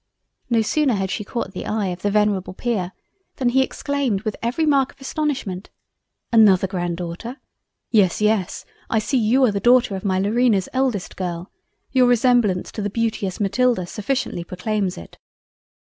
No 0.49 0.63
sooner 0.63 0.95
had 0.95 1.11
she 1.11 1.23
caught 1.23 1.51
the 1.51 1.67
eye 1.67 1.89
of 1.89 2.01
the 2.01 2.09
venerable 2.09 2.55
Peer, 2.55 2.91
than 3.35 3.49
he 3.49 3.61
exclaimed 3.61 4.23
with 4.23 4.35
every 4.41 4.65
mark 4.65 4.91
of 4.93 4.99
Astonishment—"Another 4.99 6.65
Grandaughter! 6.65 7.37
Yes, 7.91 8.19
yes, 8.19 8.65
I 8.89 8.97
see 8.97 9.19
you 9.19 9.45
are 9.45 9.51
the 9.51 9.59
Daughter 9.59 9.95
of 9.95 10.03
my 10.03 10.19
Laurina's 10.19 10.67
eldest 10.73 11.15
Girl; 11.15 11.51
your 11.91 12.07
resemblance 12.07 12.71
to 12.71 12.81
the 12.81 12.89
beauteous 12.89 13.39
Matilda 13.39 13.85
sufficiently 13.85 14.43
proclaims 14.43 14.97
it. 14.97 15.19